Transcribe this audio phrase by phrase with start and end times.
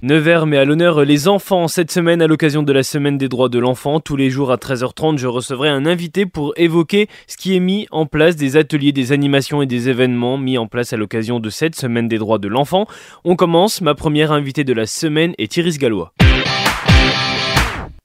[0.00, 3.48] Nevers met à l'honneur les enfants cette semaine à l'occasion de la semaine des droits
[3.48, 3.98] de l'enfant.
[3.98, 7.88] Tous les jours à 13h30, je recevrai un invité pour évoquer ce qui est mis
[7.90, 11.50] en place, des ateliers, des animations et des événements mis en place à l'occasion de
[11.50, 12.86] cette semaine des droits de l'enfant.
[13.24, 16.12] On commence, ma première invitée de la semaine est Iris Gallois.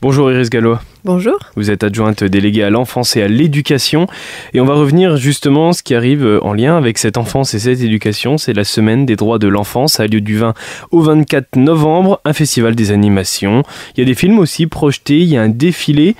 [0.00, 0.80] Bonjour Iris Gallois.
[1.04, 1.36] Bonjour.
[1.56, 4.06] Vous êtes adjointe déléguée à l'enfance et à l'éducation.
[4.54, 7.58] Et on va revenir justement ce qui arrive euh, en lien avec cette enfance et
[7.58, 8.38] cette éducation.
[8.38, 9.94] C'est la semaine des droits de l'enfance.
[9.94, 10.54] Ça a lieu du 20
[10.92, 12.20] au 24 novembre.
[12.24, 13.64] Un festival des animations.
[13.96, 15.18] Il y a des films aussi projetés.
[15.18, 16.14] Il y a un défilé.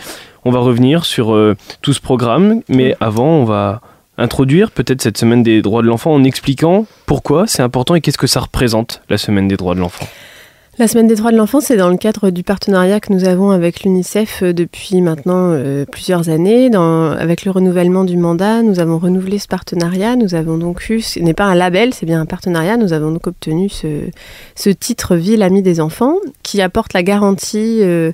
[0.45, 2.63] On va revenir sur euh, tout ce programme.
[2.69, 3.81] Mais avant, on va
[4.17, 8.19] introduire peut-être cette semaine des droits de l'enfant en expliquant pourquoi c'est important et qu'est-ce
[8.19, 10.09] que ça représente la semaine des droits de l'enfant.
[10.81, 13.51] La semaine des droits de l'enfant, c'est dans le cadre du partenariat que nous avons
[13.51, 16.71] avec l'UNICEF euh, depuis maintenant euh, plusieurs années.
[16.71, 20.15] Dans, avec le renouvellement du mandat, nous avons renouvelé ce partenariat.
[20.15, 22.77] Nous avons donc eu, ce n'est pas un label, c'est bien un partenariat.
[22.77, 24.03] Nous avons donc obtenu ce,
[24.55, 26.15] ce titre Ville amie des enfants
[26.45, 28.13] qui apporte la garantie euh,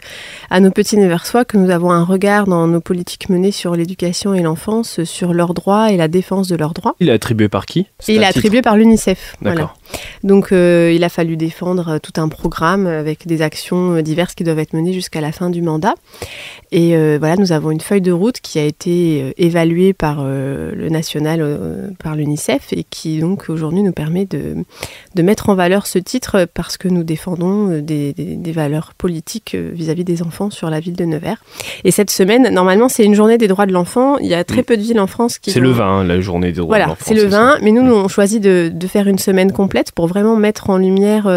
[0.48, 4.32] à nos petits Neversois que nous avons un regard dans nos politiques menées sur l'éducation
[4.32, 6.96] et l'enfance, sur leurs droits et la défense de leurs droits.
[6.98, 7.88] Il est attribué par qui?
[8.08, 9.36] Il est attribué par l'UNICEF.
[9.42, 9.76] D'accord.
[10.22, 14.58] Donc il a fallu défendre tout un programme avec des actions euh, diverses qui doivent
[14.58, 15.94] être menées jusqu'à la fin du mandat.
[16.72, 20.24] Et euh, voilà, nous avons une feuille de route qui a été euh, évaluée par
[20.24, 24.64] le national, par l'UNICEF, et qui donc aujourd'hui nous permet de,
[25.14, 30.04] de, mettre en valeur ce titre parce que nous défendons des, des, valeurs politiques vis-à-vis
[30.04, 31.42] des enfants sur la ville de Nevers.
[31.84, 34.18] Et cette semaine, normalement, c'est une journée des droits de l'enfant.
[34.18, 34.64] Il y a très mm.
[34.64, 35.50] peu de villes en France qui.
[35.50, 36.96] C'est le 20, hein, la journée des droits de l'enfant.
[37.04, 39.73] Voilà, c'est le 20, mais nous, nous, on choisit de, de, faire une semaine complète
[39.94, 41.28] pour vraiment mettre en lumière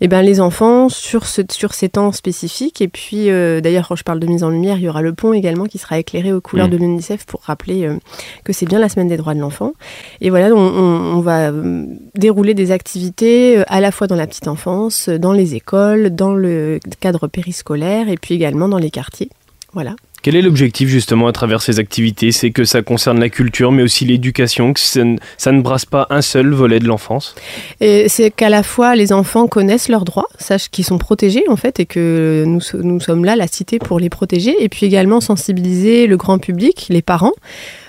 [0.00, 2.80] eh ben, les enfants sur, ce, sur ces temps spécifiques.
[2.80, 5.12] Et puis, euh, d'ailleurs, quand je parle de mise en lumière, il y aura le
[5.12, 6.70] pont également qui sera éclairé aux couleurs mmh.
[6.70, 7.96] de l'UNICEF pour rappeler euh,
[8.44, 9.72] que c'est bien la semaine des droits de l'enfant.
[10.20, 14.48] Et voilà, on, on, va euh, dérouler des activités à la fois dans la petite
[14.48, 19.30] enfance, dans les écoles, dans le cadre périscolaire et puis également dans les quartiers.
[19.72, 19.94] Voilà.
[20.26, 22.32] Quel est l'objectif justement à travers ces activités?
[22.32, 26.20] C'est que ça concerne la culture, mais aussi l'éducation, que ça ne, brasse pas un
[26.20, 27.36] seul volet de l'enfance?
[27.78, 31.78] C'est qu'à la fois les enfants connaissent leurs droits, sachent qu'ils sont protégés en fait,
[31.78, 36.08] et que nous, nous sommes là, la cité, pour les protéger, et puis également sensibiliser
[36.08, 37.34] le grand public, les parents,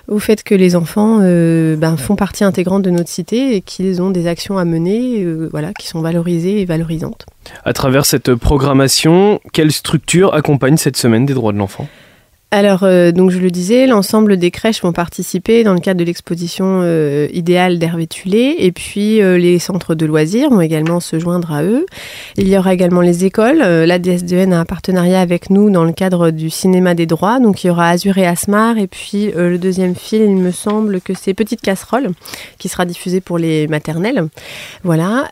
[0.08, 4.00] au fait que les enfants euh, ben, font partie intégrante de notre cité et qu'ils
[4.00, 7.26] ont des actions à mener euh, voilà, qui sont valorisées et valorisantes.
[7.66, 11.88] À travers cette programmation, quelle structure accompagne cette semaine des droits de l'enfant?
[12.50, 16.06] Alors, euh, donc je le disais, l'ensemble des crèches vont participer dans le cadre de
[16.06, 21.20] l'exposition euh, idéale d'Hervé Tulé, et puis euh, les centres de loisirs vont également se
[21.20, 21.86] joindre à eux.
[22.38, 23.58] Il y aura également les écoles.
[23.58, 27.66] la DSDN a un partenariat avec nous dans le cadre du cinéma des droits, donc
[27.66, 31.14] il y aura Azur et Asmar, et puis le deuxième film, il me semble que
[31.14, 32.12] c'est Petite Casserole,
[32.60, 34.30] qui sera diffusé pour les maternelles.
[34.86, 35.28] Voilà.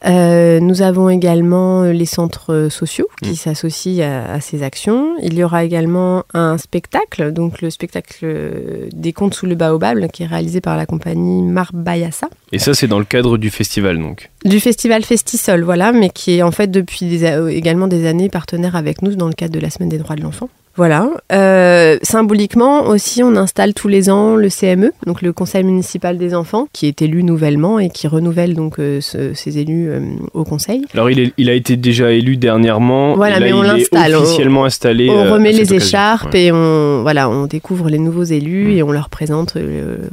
[0.59, 3.35] nous avons également les centres sociaux qui mmh.
[3.35, 5.15] s'associent à, à ces actions.
[5.21, 10.23] Il y aura également un spectacle donc le spectacle des contes sous le baobab, qui
[10.23, 12.29] est réalisé par la compagnie Marbayassa.
[12.51, 16.37] Et ça, c'est dans le cadre du festival, donc Du festival Festisol, voilà, mais qui
[16.37, 19.69] est en fait depuis également des années partenaire avec nous dans le cadre de la
[19.69, 20.49] Semaine des droits de l'enfant.
[20.77, 21.09] Voilà.
[21.31, 26.35] Euh, symboliquement aussi, on installe tous les ans le CME, donc le Conseil municipal des
[26.35, 30.01] enfants, qui est élu nouvellement et qui renouvelle donc euh, ses élus euh,
[30.33, 30.83] au Conseil.
[30.93, 33.15] Alors il, est, il, a été déjà élu dernièrement.
[33.15, 34.15] Voilà, mais on l'installe.
[34.15, 35.09] Officiellement installé.
[35.09, 38.77] On remet les écharpes et on voilà, on découvre les nouveaux élus mm.
[38.77, 39.57] et on leur présente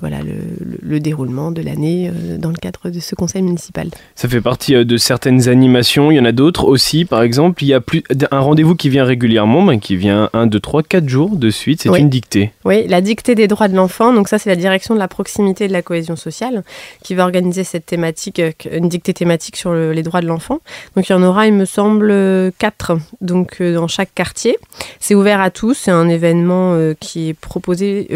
[0.00, 0.34] voilà le,
[0.82, 3.88] le, déroulement de l'année dans le cadre de ce Conseil municipal.
[4.14, 6.10] Ça fait partie de certaines animations.
[6.10, 7.04] Il y en a d'autres aussi.
[7.04, 10.58] Par exemple, il y a plus un rendez-vous qui vient régulièrement, qui vient un de
[10.58, 11.82] 3, 4 jours de suite.
[11.82, 12.52] C'est une dictée.
[12.64, 14.12] Oui, la dictée des droits de l'enfant.
[14.12, 16.62] Donc ça, c'est la direction de la proximité et de la cohésion sociale
[17.02, 20.60] qui va organiser cette thématique, euh, une dictée thématique sur les droits de l'enfant.
[20.94, 24.56] Donc il y en aura, il me semble, 4 donc, euh, dans chaque quartier.
[25.00, 25.74] C'est ouvert à tous.
[25.74, 28.08] C'est un événement euh, qui est proposé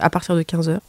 [0.00, 0.80] à partir de 15 heures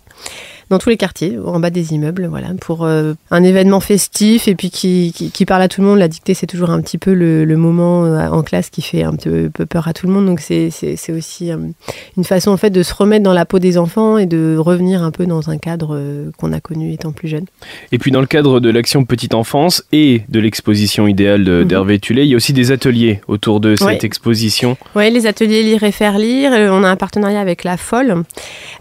[0.71, 4.55] dans tous les quartiers, en bas des immeubles, voilà, pour euh, un événement festif et
[4.55, 5.99] puis qui, qui, parle à tout le monde.
[5.99, 9.03] La dictée, c'est toujours un petit peu le, le, moment euh, en classe qui fait
[9.03, 10.25] un peu peur à tout le monde.
[10.25, 10.71] Donc c'est
[11.09, 11.57] aussi euh,
[12.15, 15.03] une façon en fait de se remettre dans la peau des enfants et de revenir
[15.03, 17.45] un peu dans un cadre qu'on a connu étant plus jeune.
[17.91, 21.65] Et puis dans le cadre de l'action Petite Enfance et de l'exposition idéale mhm.
[21.65, 24.77] d'Hervé Tulé, il y a aussi des ateliers autour de cette exposition.
[24.95, 26.53] Oui, les ateliers Lire et faire lire.
[26.53, 28.23] On a un partenariat avec La Folle.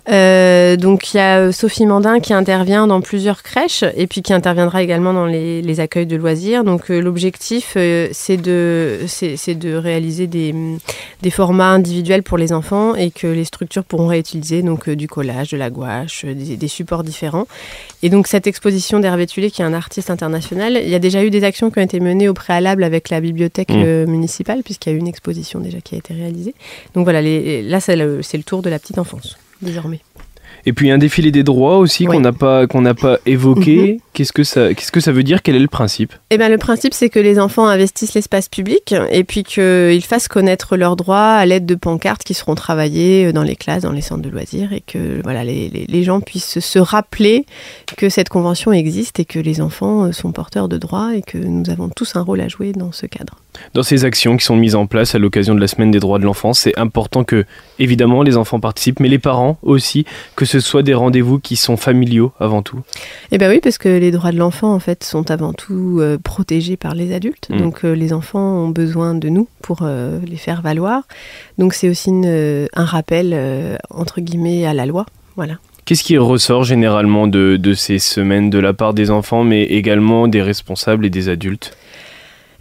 [0.06, 4.82] donc il y a Sophie Mandin qui intervient dans plusieurs crèches et puis qui interviendra
[4.82, 6.64] également dans les, accueils de loisirs.
[6.64, 10.54] Donc euh, l'objectif, euh, c'est de, c'est, de réaliser des,
[11.22, 15.50] des, formats individuels pour les enfants et que les structures pourront réutiliser donc du collage,
[15.50, 17.46] de la gouache, des, supports différents.
[18.02, 21.24] Et donc cette exposition d'Hervé Tulé, qui est un artiste international, il y a déjà
[21.24, 24.04] eu des actions qui ont été menées au préalable avec la bibliothèque mmh.
[24.04, 26.54] municipale puisqu'il y a eu une exposition déjà qui a été réalisée.
[26.94, 30.00] Donc voilà, les, là c'est le, c'est le tour de la petite enfance désormais.
[30.66, 33.94] Et puis un défilé des droits aussi qu'on n'a pas qu'on n'a pas évoqué.
[33.94, 33.98] Mhm.
[34.12, 35.42] Qu'est-ce que ça qu'est-ce que ça veut dire?
[35.42, 36.12] Quel est le principe?
[36.30, 40.28] Eh ben le principe c'est que les enfants investissent l'espace public et puis qu'ils fassent
[40.28, 44.00] connaître leurs droits à l'aide de pancartes qui seront travaillées dans les classes, dans les
[44.00, 47.46] centres de loisirs et que voilà les, les, gens puissent se rappeler
[47.96, 51.70] que cette convention existe et que les enfants sont porteurs de droits et que nous
[51.70, 53.36] avons tous un rôle à jouer dans ce cadre.
[53.74, 56.18] Dans ces actions qui sont mises en place à l'occasion de la semaine des droits
[56.18, 57.44] de l'enfant, c'est important que
[57.78, 60.04] évidemment les enfants participent, mais les parents aussi,
[60.36, 62.80] que ce soit des rendez-vous qui sont familiaux avant tout
[63.30, 66.18] Eh bien oui, parce que les droits de l'enfant, en fait, sont avant tout euh,
[66.18, 67.48] protégés par les adultes.
[67.50, 67.58] Mm.
[67.58, 71.02] Donc euh, les enfants ont besoin de nous pour euh, les faire valoir.
[71.58, 75.06] Donc c'est aussi un rappel, entre guillemets, à la loi.
[75.36, 75.58] Voilà.
[75.84, 80.28] Qu'est-ce qui ressort généralement de, de ces semaines de la part des enfants, mais également
[80.28, 81.76] des responsables et des adultes?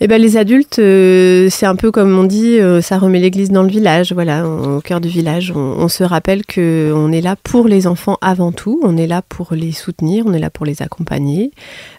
[0.01, 3.51] Eh ben, les adultes, euh, c'est un peu comme on dit, euh, ça remet l'église
[3.51, 5.51] dans le village, voilà, au cœur du village.
[5.53, 9.21] On, se rappelle que on est là pour les enfants avant tout, on est là
[9.21, 11.51] pour les soutenir, on est là pour les accompagner.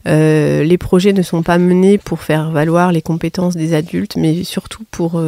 [0.08, 4.44] Euh, les projets ne sont pas menés pour faire valoir les compétences des adultes, mais
[4.44, 5.20] surtout pour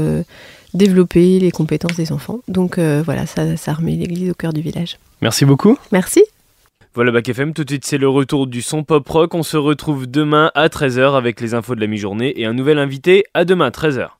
[0.73, 2.41] développer les compétences des enfants.
[2.49, 4.99] Donc voilà, ça, ça remet l'église au cœur du village.
[5.21, 5.77] Merci beaucoup.
[5.91, 6.23] Merci.
[6.95, 9.35] Voilà Bac FM, tout de suite c'est le retour du son pop rock.
[9.35, 12.79] On se retrouve demain à 13h avec les infos de la mi-journée et un nouvel
[12.79, 14.19] invité à demain 13h.